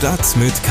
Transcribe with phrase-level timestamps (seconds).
[0.00, 0.70] Stadt mit K.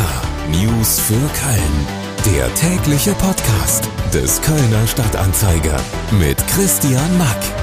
[0.50, 2.36] News für Köln.
[2.36, 5.80] Der tägliche Podcast des Kölner Stadtanzeiger
[6.20, 7.59] mit Christian Mack.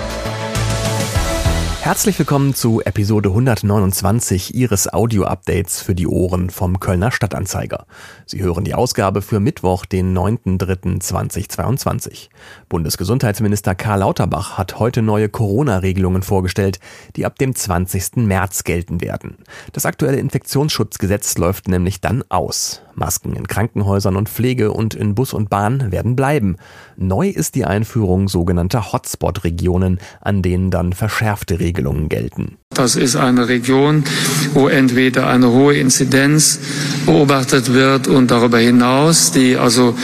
[1.87, 7.87] Herzlich willkommen zu Episode 129 Ihres Audio-Updates für die Ohren vom Kölner Stadtanzeiger.
[8.27, 12.29] Sie hören die Ausgabe für Mittwoch, den 9.3.2022.
[12.69, 16.81] Bundesgesundheitsminister Karl Lauterbach hat heute neue Corona-Regelungen vorgestellt,
[17.15, 18.17] die ab dem 20.
[18.17, 19.37] März gelten werden.
[19.73, 22.83] Das aktuelle Infektionsschutzgesetz läuft nämlich dann aus.
[22.97, 26.57] Masken in Krankenhäusern und Pflege und in Bus und Bahn werden bleiben.
[26.97, 32.57] Neu ist die Einführung sogenannter Hotspot-Regionen, an denen dann verschärfte Regelungen gelten.
[32.71, 34.05] Das ist eine Region,
[34.53, 36.59] wo entweder eine hohe Inzidenz
[37.07, 39.95] beobachtet wird und darüber hinaus die also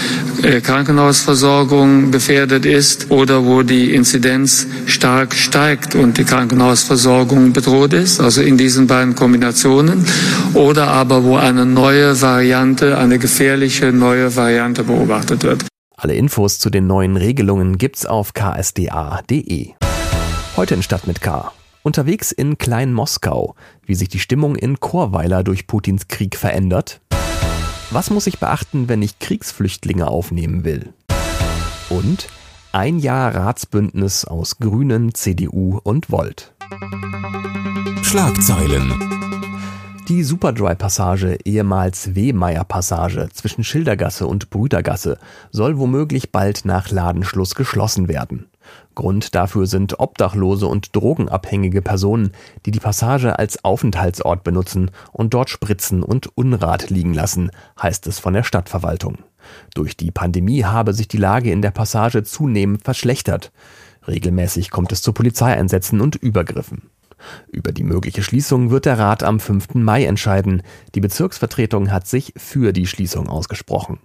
[0.42, 8.42] Krankenhausversorgung gefährdet ist oder wo die Inzidenz stark steigt und die Krankenhausversorgung bedroht ist, also
[8.42, 10.04] in diesen beiden Kombinationen
[10.54, 15.64] oder aber wo eine neue Variante, eine gefährliche neue Variante beobachtet wird.
[15.96, 19.70] Alle Infos zu den neuen Regelungen gibt's auf ksda.de.
[20.56, 21.52] Heute in Stadt mit K.
[21.84, 23.54] Unterwegs in Klein Moskau,
[23.86, 27.00] wie sich die Stimmung in Chorweiler durch Putins Krieg verändert.
[27.94, 30.94] Was muss ich beachten, wenn ich Kriegsflüchtlinge aufnehmen will?
[31.90, 32.28] Und
[32.72, 36.54] ein Jahr Ratsbündnis aus Grünen, CDU und Volt.
[38.00, 38.94] Schlagzeilen.
[40.08, 45.18] Die Superdry-Passage, ehemals Wehmeier-Passage zwischen Schildergasse und Brüdergasse,
[45.50, 48.46] soll womöglich bald nach Ladenschluss geschlossen werden.
[48.94, 52.32] Grund dafür sind obdachlose und drogenabhängige Personen,
[52.66, 57.50] die die Passage als Aufenthaltsort benutzen und dort Spritzen und Unrat liegen lassen,
[57.80, 59.18] heißt es von der Stadtverwaltung.
[59.74, 63.52] Durch die Pandemie habe sich die Lage in der Passage zunehmend verschlechtert.
[64.06, 66.90] Regelmäßig kommt es zu Polizeieinsätzen und Übergriffen.
[67.50, 69.74] Über die mögliche Schließung wird der Rat am 5.
[69.74, 70.62] Mai entscheiden.
[70.94, 74.00] Die Bezirksvertretung hat sich für die Schließung ausgesprochen.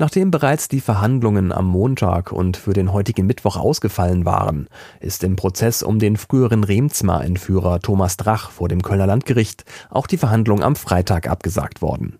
[0.00, 4.66] Nachdem bereits die Verhandlungen am Montag und für den heutigen Mittwoch ausgefallen waren,
[4.98, 10.16] ist im Prozess um den früheren Remzma-Entführer Thomas Drach vor dem Kölner Landgericht auch die
[10.16, 12.18] Verhandlung am Freitag abgesagt worden.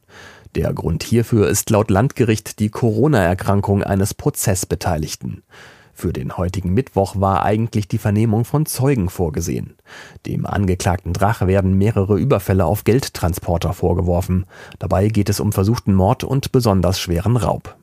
[0.57, 5.43] Der Grund hierfür ist laut Landgericht die Corona-Erkrankung eines Prozessbeteiligten.
[6.01, 9.75] Für den heutigen Mittwoch war eigentlich die Vernehmung von Zeugen vorgesehen.
[10.25, 14.47] Dem angeklagten Drach werden mehrere Überfälle auf Geldtransporter vorgeworfen.
[14.79, 17.77] Dabei geht es um versuchten Mord und besonders schweren Raub.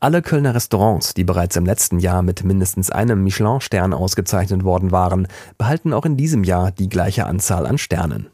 [0.00, 5.28] Alle Kölner Restaurants, die bereits im letzten Jahr mit mindestens einem Michelin-Stern ausgezeichnet worden waren,
[5.58, 8.28] behalten auch in diesem Jahr die gleiche Anzahl an Sternen.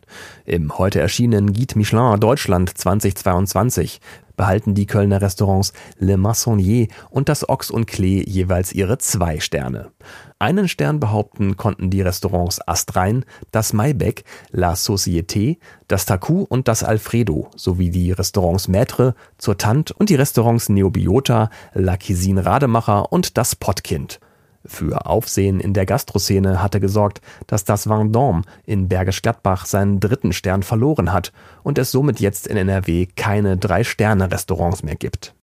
[0.44, 4.00] Im heute erschienenen Guide Michelin Deutschland 2022
[4.36, 9.90] behalten die Kölner Restaurants Le Maçonnier und das Ochs und Klee jeweils ihre zwei Sterne.
[10.38, 15.58] Einen Stern behaupten konnten die Restaurants Astrein, das Maibeck, La Société,
[15.88, 21.50] das Taku und das Alfredo sowie die Restaurants Maître, Zur Tant und die Restaurants Neobiota,
[21.72, 24.20] La Cuisine Rademacher und das Pottkind.
[24.66, 30.32] Für Aufsehen in der Gastroszene hatte gesorgt, dass das Vendôme in Bergisch Gladbach seinen dritten
[30.32, 31.32] Stern verloren hat
[31.62, 35.34] und es somit jetzt in NRW keine Drei-Sterne-Restaurants mehr gibt.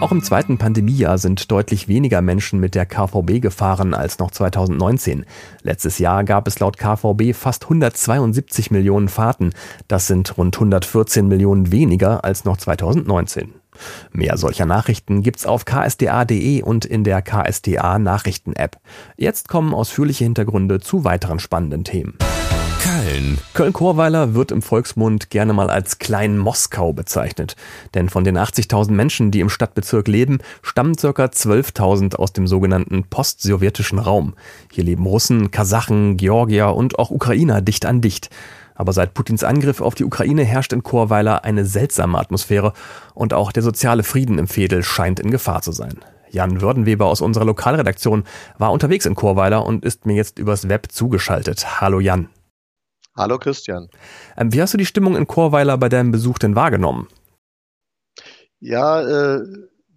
[0.00, 5.24] Auch im zweiten Pandemiejahr sind deutlich weniger Menschen mit der KVB gefahren als noch 2019.
[5.62, 9.52] Letztes Jahr gab es laut KVB fast 172 Millionen Fahrten.
[9.86, 13.61] Das sind rund 114 Millionen weniger als noch 2019.
[14.12, 18.78] Mehr solcher Nachrichten gibt's auf ksda.de und in der KSDA Nachrichten-App.
[19.16, 22.18] Jetzt kommen ausführliche Hintergründe zu weiteren spannenden Themen.
[22.82, 23.38] Köln.
[23.54, 27.54] Köln-Chorweiler wird im Volksmund gerne mal als Klein Moskau bezeichnet.
[27.94, 31.08] Denn von den 80.000 Menschen, die im Stadtbezirk leben, stammen ca.
[31.08, 34.34] 12.000 aus dem sogenannten postsowjetischen Raum.
[34.72, 38.30] Hier leben Russen, Kasachen, Georgier und auch Ukrainer dicht an dicht.
[38.74, 42.72] Aber seit Putins Angriff auf die Ukraine herrscht in Chorweiler eine seltsame Atmosphäre
[43.14, 45.98] und auch der soziale Frieden im Fädel scheint in Gefahr zu sein.
[46.30, 48.24] Jan Würdenweber aus unserer Lokalredaktion
[48.58, 51.80] war unterwegs in Chorweiler und ist mir jetzt übers Web zugeschaltet.
[51.80, 52.30] Hallo Jan.
[53.14, 53.90] Hallo Christian.
[54.38, 57.08] Ähm, wie hast du die Stimmung in Chorweiler bei deinem Besuch denn wahrgenommen?
[58.60, 59.42] Ja, äh,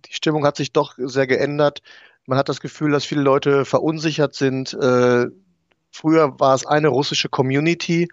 [0.06, 1.82] die Stimmung hat sich doch sehr geändert.
[2.26, 4.74] Man hat das Gefühl, dass viele Leute verunsichert sind.
[4.74, 5.28] Äh,
[5.92, 8.10] früher war es eine russische Community.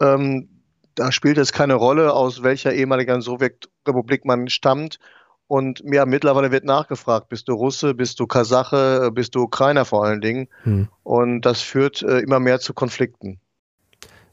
[0.00, 0.48] Ähm,
[0.94, 4.98] da spielte es keine Rolle, aus welcher ehemaligen Sowjetrepublik man stammt.
[5.46, 10.04] Und ja, mittlerweile wird nachgefragt, bist du Russe, bist du Kasache, bist du Ukrainer vor
[10.04, 10.48] allen Dingen.
[10.62, 10.88] Hm.
[11.02, 13.40] Und das führt äh, immer mehr zu Konflikten.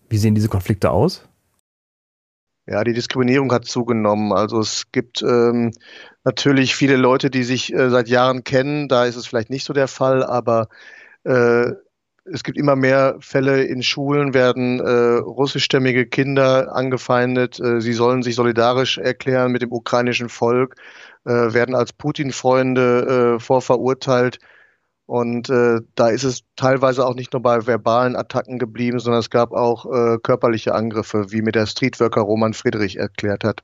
[0.08, 1.28] Wie sehen diese Konflikte aus?
[2.68, 4.32] Ja, die Diskriminierung hat zugenommen.
[4.32, 5.72] Also es gibt ähm,
[6.24, 8.88] natürlich viele Leute, die sich äh, seit Jahren kennen.
[8.88, 10.70] Da ist es vielleicht nicht so der Fall, aber
[11.24, 11.72] äh,
[12.26, 17.60] es gibt immer mehr Fälle in Schulen, werden äh, russischstämmige Kinder angefeindet.
[17.60, 20.76] Äh, sie sollen sich solidarisch erklären mit dem ukrainischen Volk,
[21.26, 24.40] äh, werden als Putin-Freunde äh, vorverurteilt.
[25.08, 29.30] Und äh, da ist es teilweise auch nicht nur bei verbalen Attacken geblieben, sondern es
[29.30, 33.62] gab auch äh, körperliche Angriffe, wie mir der Streetworker Roman Friedrich erklärt hat.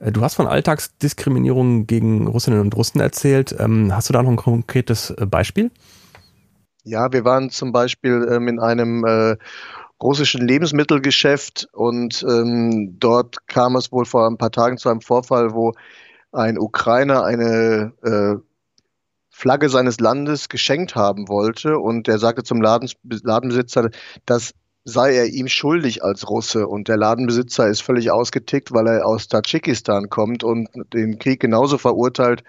[0.00, 3.54] Du hast von Alltagsdiskriminierung gegen Russinnen und Russen erzählt.
[3.58, 5.70] Ähm, hast du da noch ein konkretes Beispiel?
[6.88, 9.36] Ja, wir waren zum Beispiel ähm, in einem äh,
[10.00, 15.52] russischen Lebensmittelgeschäft und ähm, dort kam es wohl vor ein paar Tagen zu einem Vorfall,
[15.52, 15.72] wo
[16.30, 18.36] ein Ukrainer eine äh,
[19.30, 23.90] Flagge seines Landes geschenkt haben wollte und der sagte zum Laden, Ladenbesitzer,
[24.24, 24.54] das
[24.84, 26.68] sei er ihm schuldig als Russe.
[26.68, 31.78] Und der Ladenbesitzer ist völlig ausgetickt, weil er aus Tadschikistan kommt und den Krieg genauso
[31.78, 32.44] verurteilt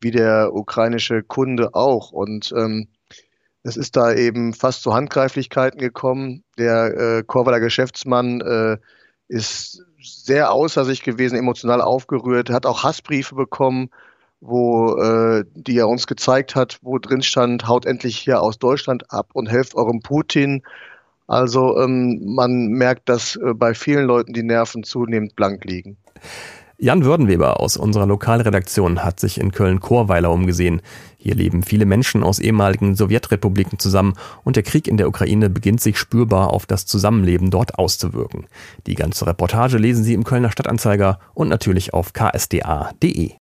[0.00, 2.12] wie der ukrainische Kunde auch.
[2.12, 2.88] Und ähm,
[3.62, 6.44] es ist da eben fast zu Handgreiflichkeiten gekommen.
[6.58, 8.78] Der äh, Korvaler Geschäftsmann äh,
[9.28, 13.90] ist sehr außer sich gewesen, emotional aufgerührt, hat auch Hassbriefe bekommen,
[14.40, 19.10] wo äh, die er uns gezeigt hat, wo drin stand, haut endlich hier aus Deutschland
[19.12, 20.62] ab und helft eurem Putin.
[21.26, 25.98] Also ähm, man merkt, dass äh, bei vielen Leuten die Nerven zunehmend blank liegen.
[26.80, 30.80] Jan Würdenweber aus unserer Lokalredaktion hat sich in Köln-Chorweiler umgesehen.
[31.16, 34.14] Hier leben viele Menschen aus ehemaligen Sowjetrepubliken zusammen
[34.44, 38.46] und der Krieg in der Ukraine beginnt sich spürbar auf das Zusammenleben dort auszuwirken.
[38.86, 43.32] Die ganze Reportage lesen Sie im Kölner Stadtanzeiger und natürlich auf ksda.de.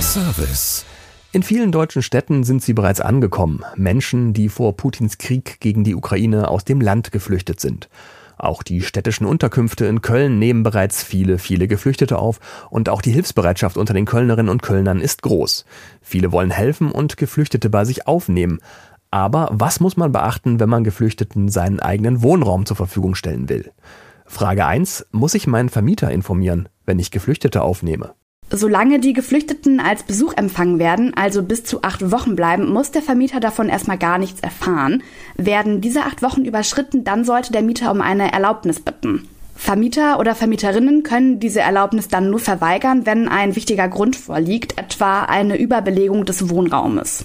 [0.00, 0.84] Service.
[1.30, 3.64] In vielen deutschen Städten sind sie bereits angekommen.
[3.76, 7.88] Menschen, die vor Putins Krieg gegen die Ukraine aus dem Land geflüchtet sind.
[8.36, 12.40] Auch die städtischen Unterkünfte in Köln nehmen bereits viele, viele Geflüchtete auf
[12.70, 15.64] und auch die Hilfsbereitschaft unter den Kölnerinnen und Kölnern ist groß.
[16.00, 18.60] Viele wollen helfen und Geflüchtete bei sich aufnehmen.
[19.10, 23.70] Aber was muss man beachten, wenn man Geflüchteten seinen eigenen Wohnraum zur Verfügung stellen will?
[24.26, 25.08] Frage 1.
[25.12, 28.14] Muss ich meinen Vermieter informieren, wenn ich Geflüchtete aufnehme?
[28.54, 33.00] Solange die Geflüchteten als Besuch empfangen werden, also bis zu acht Wochen bleiben, muss der
[33.00, 35.02] Vermieter davon erstmal gar nichts erfahren.
[35.38, 39.26] Werden diese acht Wochen überschritten, dann sollte der Mieter um eine Erlaubnis bitten.
[39.54, 45.22] Vermieter oder Vermieterinnen können diese Erlaubnis dann nur verweigern, wenn ein wichtiger Grund vorliegt, etwa
[45.22, 47.24] eine Überbelegung des Wohnraumes.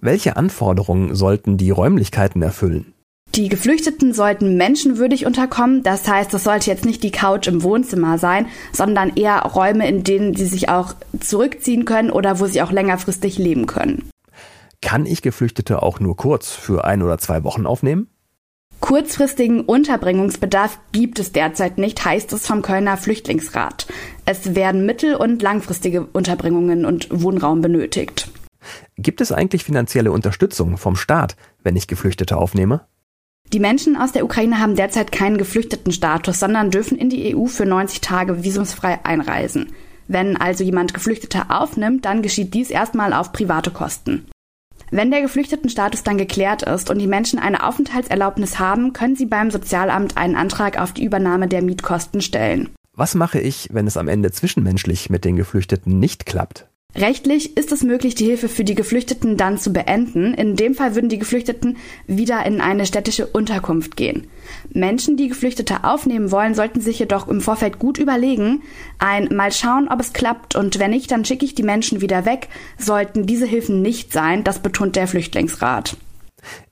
[0.00, 2.94] Welche Anforderungen sollten die Räumlichkeiten erfüllen?
[3.38, 5.84] Die Geflüchteten sollten menschenwürdig unterkommen.
[5.84, 10.02] Das heißt, das sollte jetzt nicht die Couch im Wohnzimmer sein, sondern eher Räume, in
[10.02, 14.10] denen sie sich auch zurückziehen können oder wo sie auch längerfristig leben können.
[14.82, 18.08] Kann ich Geflüchtete auch nur kurz für ein oder zwei Wochen aufnehmen?
[18.80, 23.86] Kurzfristigen Unterbringungsbedarf gibt es derzeit nicht, heißt es vom Kölner Flüchtlingsrat.
[24.24, 28.32] Es werden mittel- und langfristige Unterbringungen und Wohnraum benötigt.
[28.96, 32.80] Gibt es eigentlich finanzielle Unterstützung vom Staat, wenn ich Geflüchtete aufnehme?
[33.52, 37.64] Die Menschen aus der Ukraine haben derzeit keinen Geflüchtetenstatus, sondern dürfen in die EU für
[37.64, 39.72] 90 Tage visumsfrei einreisen.
[40.06, 44.26] Wenn also jemand Geflüchtete aufnimmt, dann geschieht dies erstmal auf private Kosten.
[44.90, 49.50] Wenn der Geflüchtetenstatus dann geklärt ist und die Menschen eine Aufenthaltserlaubnis haben, können sie beim
[49.50, 52.70] Sozialamt einen Antrag auf die Übernahme der Mietkosten stellen.
[52.94, 56.68] Was mache ich, wenn es am Ende zwischenmenschlich mit den Geflüchteten nicht klappt?
[56.98, 60.34] Rechtlich ist es möglich, die Hilfe für die Geflüchteten dann zu beenden.
[60.34, 61.76] In dem Fall würden die Geflüchteten
[62.08, 64.26] wieder in eine städtische Unterkunft gehen.
[64.72, 68.62] Menschen, die Geflüchtete aufnehmen wollen, sollten sich jedoch im Vorfeld gut überlegen,
[68.98, 72.24] ein mal schauen, ob es klappt und wenn nicht, dann schicke ich die Menschen wieder
[72.24, 72.48] weg,
[72.78, 75.96] sollten diese Hilfen nicht sein, das betont der Flüchtlingsrat.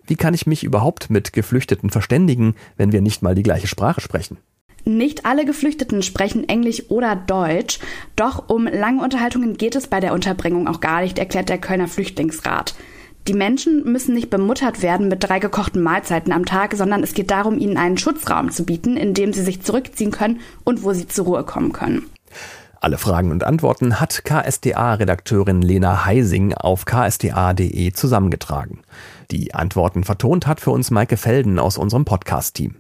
[0.07, 4.01] Wie kann ich mich überhaupt mit Geflüchteten verständigen, wenn wir nicht mal die gleiche Sprache
[4.01, 4.39] sprechen?
[4.89, 7.81] Nicht alle Geflüchteten sprechen Englisch oder Deutsch,
[8.15, 11.89] doch um lange Unterhaltungen geht es bei der Unterbringung auch gar nicht, erklärt der Kölner
[11.89, 12.77] Flüchtlingsrat.
[13.27, 17.33] Die Menschen müssen nicht bemuttert werden mit drei gekochten Mahlzeiten am Tag, sondern es geht
[17.33, 21.09] darum, ihnen einen Schutzraum zu bieten, in dem sie sich zurückziehen können und wo sie
[21.09, 22.09] zur Ruhe kommen können.
[22.81, 28.83] Alle Fragen und Antworten hat KSDA-Redakteurin Lena Heising auf ksda.de zusammengetragen.
[29.33, 32.77] Die Antworten vertont hat für uns Maike Felden aus unserem Podcast-Team.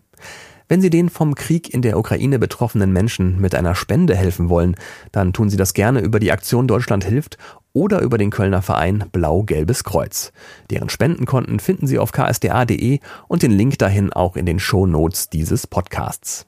[0.68, 4.74] Wenn Sie den vom Krieg in der Ukraine betroffenen Menschen mit einer Spende helfen wollen,
[5.12, 7.38] dann tun Sie das gerne über die Aktion Deutschland hilft
[7.72, 10.32] oder über den Kölner Verein Blau-Gelbes Kreuz.
[10.70, 15.28] Deren Spendenkonten finden Sie auf ksda.de und den Link dahin auch in den Show Notes
[15.28, 16.46] dieses Podcasts.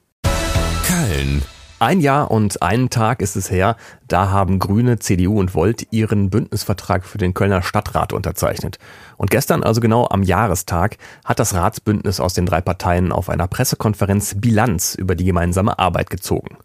[0.85, 1.43] Köln
[1.81, 3.77] ein Jahr und einen Tag ist es her,
[4.09, 8.79] da haben Grüne, CDU und Volt ihren Bündnisvertrag für den Kölner Stadtrat unterzeichnet.
[9.17, 13.47] Und gestern, also genau am Jahrestag, hat das Ratsbündnis aus den drei Parteien auf einer
[13.47, 16.57] Pressekonferenz Bilanz über die gemeinsame Arbeit gezogen.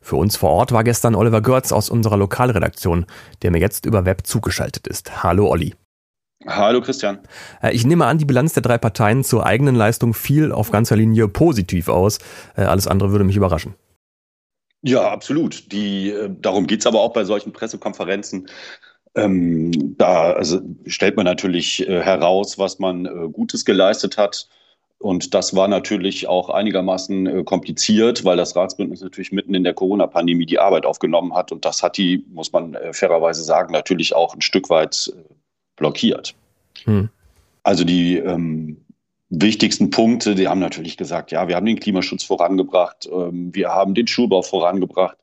[0.00, 3.06] Für uns vor Ort war gestern Oliver Görz aus unserer Lokalredaktion,
[3.42, 5.22] der mir jetzt über Web zugeschaltet ist.
[5.24, 5.74] Hallo Olli.
[6.46, 7.18] Hallo Christian.
[7.60, 10.96] Äh, ich nehme an, die Bilanz der drei Parteien zur eigenen Leistung fiel auf ganzer
[10.96, 12.18] Linie positiv aus.
[12.56, 13.74] Äh, alles andere würde mich überraschen.
[14.82, 15.70] Ja, absolut.
[15.72, 18.48] Die, äh, darum geht's aber auch bei solchen Pressekonferenzen.
[19.14, 24.48] Ähm, da also stellt man natürlich äh, heraus, was man äh, Gutes geleistet hat.
[24.98, 29.74] Und das war natürlich auch einigermaßen äh, kompliziert, weil das Ratsbündnis natürlich mitten in der
[29.74, 31.52] Corona-Pandemie die Arbeit aufgenommen hat.
[31.52, 35.34] Und das hat die, muss man äh, fairerweise sagen, natürlich auch ein Stück weit äh,
[35.76, 36.34] blockiert.
[36.84, 37.08] Hm.
[37.62, 38.76] Also die ähm,
[39.30, 43.94] wichtigsten Punkte, die haben natürlich gesagt, ja, wir haben den Klimaschutz vorangebracht, ähm, wir haben
[43.94, 45.16] den Schulbau vorangebracht,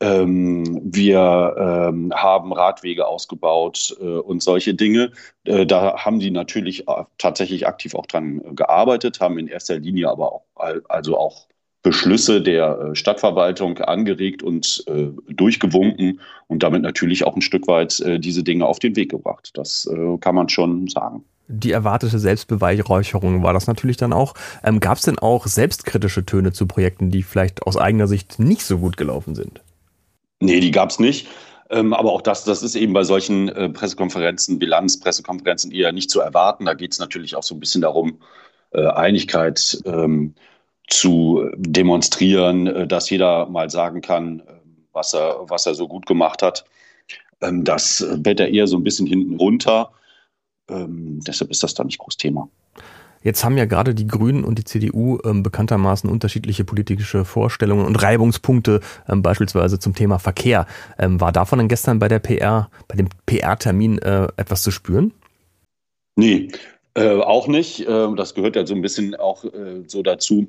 [0.00, 5.12] ähm, wir ähm, haben Radwege ausgebaut äh, und solche Dinge.
[5.44, 6.84] Äh, da haben die natürlich
[7.18, 10.44] tatsächlich aktiv auch dran gearbeitet, haben in erster Linie aber auch,
[10.88, 11.48] also auch
[11.82, 18.00] Beschlüsse der äh, Stadtverwaltung angeregt und äh, durchgewunken und damit natürlich auch ein Stück weit
[18.00, 19.50] äh, diese Dinge auf den Weg gebracht.
[19.54, 21.24] Das äh, kann man schon sagen.
[21.48, 24.34] Die erwartete Selbstbeweihräucherung war das natürlich dann auch.
[24.62, 28.64] Ähm, Gab es denn auch selbstkritische Töne zu Projekten, die vielleicht aus eigener Sicht nicht
[28.64, 29.62] so gut gelaufen sind?
[30.40, 31.26] Nee, die gab es nicht.
[31.70, 36.20] Ähm, aber auch das, das ist eben bei solchen äh, Pressekonferenzen, Bilanzpressekonferenzen eher nicht zu
[36.20, 36.66] erwarten.
[36.66, 38.18] Da geht es natürlich auch so ein bisschen darum,
[38.72, 40.34] äh, Einigkeit ähm,
[40.88, 44.52] zu demonstrieren, äh, dass jeder mal sagen kann, äh,
[44.92, 46.64] was er, was er so gut gemacht hat.
[47.40, 49.90] Ähm, das fällt er eher so ein bisschen hinten runter.
[50.68, 52.48] Ähm, deshalb ist das da nicht groß Thema.
[53.22, 57.96] Jetzt haben ja gerade die Grünen und die CDU ähm, bekanntermaßen unterschiedliche politische Vorstellungen und
[57.96, 60.66] Reibungspunkte, ähm, beispielsweise zum Thema Verkehr.
[60.98, 65.12] Ähm, war davon dann gestern bei der PR, bei dem PR-Termin äh, etwas zu spüren?
[66.16, 66.48] Nee,
[66.94, 67.80] äh, auch nicht.
[67.80, 70.48] Äh, das gehört ja so ein bisschen auch äh, so dazu.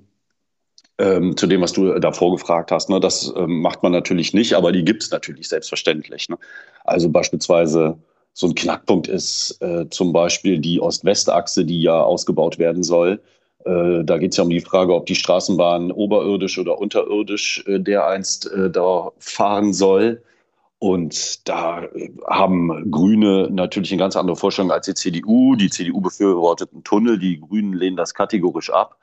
[0.98, 2.90] Ähm, zu dem, was du davor gefragt hast.
[2.90, 3.00] Ne?
[3.00, 6.28] Das ähm, macht man natürlich nicht, aber die gibt es natürlich selbstverständlich.
[6.28, 6.38] Ne?
[6.84, 7.98] Also beispielsweise
[8.40, 13.22] so ein Knackpunkt ist äh, zum Beispiel die Ost-West-Achse, die ja ausgebaut werden soll.
[13.66, 17.80] Äh, da geht es ja um die Frage, ob die Straßenbahn oberirdisch oder unterirdisch äh,
[17.80, 20.24] dereinst äh, da fahren soll.
[20.78, 25.58] Und da äh, haben Grüne natürlich eine ganz andere Vorstellung als die CDU.
[25.58, 28.96] Die CDU befürwortet einen Tunnel, die Grünen lehnen das kategorisch ab.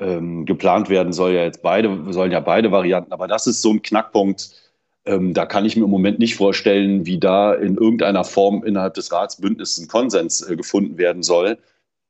[0.00, 3.70] Ähm, geplant werden soll ja jetzt beide, sollen ja beide Varianten, aber das ist so
[3.70, 4.71] ein Knackpunkt,
[5.04, 8.94] ähm, da kann ich mir im Moment nicht vorstellen, wie da in irgendeiner Form innerhalb
[8.94, 11.58] des Ratsbündnisses ein Konsens äh, gefunden werden soll,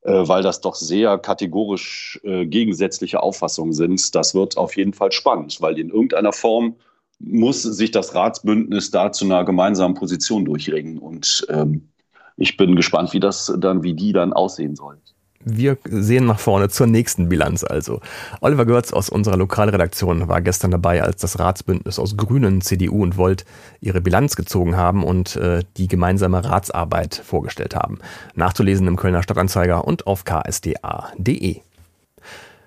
[0.03, 4.15] äh, weil das doch sehr kategorisch äh, gegensätzliche Auffassungen sind.
[4.15, 6.77] Das wird auf jeden Fall spannend, weil in irgendeiner Form
[7.19, 10.99] muss sich das Ratsbündnis da zu einer gemeinsamen Position durchringen.
[10.99, 11.89] Und ähm,
[12.37, 14.99] ich bin gespannt, wie das dann, wie die dann aussehen soll.
[15.45, 18.01] Wir sehen nach vorne zur nächsten Bilanz also.
[18.41, 23.17] Oliver Görz aus unserer Lokalredaktion war gestern dabei, als das Ratsbündnis aus Grünen, CDU und
[23.17, 23.45] Volt
[23.81, 27.99] ihre Bilanz gezogen haben und äh, die gemeinsame Ratsarbeit vorgestellt haben.
[28.35, 31.61] Nachzulesen im Kölner Stadtanzeiger und auf ksda.de.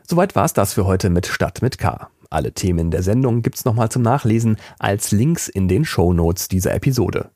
[0.07, 2.09] Soweit war es das für heute mit Stadt mit K.
[2.29, 6.73] Alle Themen der Sendung gibt's nochmal zum Nachlesen als Links in den Show Notes dieser
[6.73, 7.29] Episode.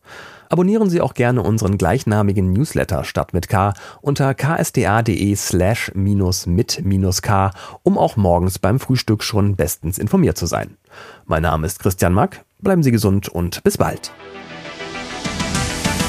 [0.52, 6.84] Abonnieren Sie auch gerne unseren gleichnamigen Newsletter Stadt mit K unter ksda.de slash minus mit
[6.84, 7.52] minus K,
[7.84, 10.78] um auch morgens beim Frühstück schon bestens informiert zu sein.
[11.26, 14.12] Mein Name ist Christian Mack, bleiben Sie gesund und bis bald.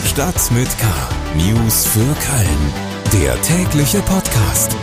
[0.06, 0.86] Stadt mit K.
[1.36, 3.22] News für Köln.
[3.22, 4.74] Der tägliche Podcast.